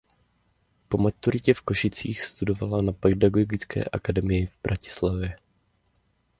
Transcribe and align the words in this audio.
Po 0.87 0.97
maturitě 0.97 1.53
v 1.53 1.61
Košicích 1.61 2.21
studovala 2.21 2.81
na 2.81 2.91
Pedagogické 2.91 3.83
akademii 3.85 4.45
v 4.45 4.53
Bratislavě. 4.63 5.35